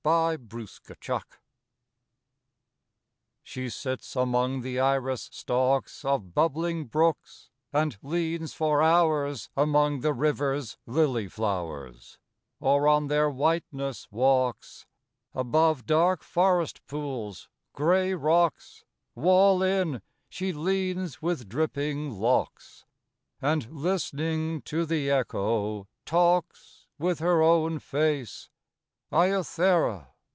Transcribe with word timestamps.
THE 0.03 0.39
NAIAD 0.89 1.23
She 3.43 3.69
sits 3.69 4.15
among 4.15 4.61
the 4.61 4.79
iris 4.79 5.29
stalks 5.31 6.03
Of 6.03 6.33
bubbling 6.33 6.85
brooks; 6.85 7.51
and 7.71 7.95
leans 8.01 8.55
for 8.55 8.81
hours 8.81 9.51
Among 9.55 9.99
the 9.99 10.13
river's 10.13 10.79
lily 10.87 11.27
flowers, 11.27 12.17
Or 12.59 12.87
on 12.87 13.09
their 13.09 13.29
whiteness 13.29 14.07
walks: 14.09 14.87
Above 15.35 15.85
dark 15.85 16.23
forest 16.23 16.83
pools, 16.87 17.47
gray 17.73 18.15
rocks 18.15 18.83
Wall 19.13 19.61
in, 19.61 20.01
she 20.29 20.51
leans 20.51 21.21
with 21.21 21.47
dripping 21.47 22.09
locks, 22.09 22.85
And 23.39 23.69
listening 23.69 24.63
to 24.63 24.83
the 24.87 25.11
echo, 25.11 25.87
talks 26.07 26.87
With 26.97 27.19
her 27.19 27.43
own 27.43 27.77
face 27.77 28.47
Iothera. 29.13 30.07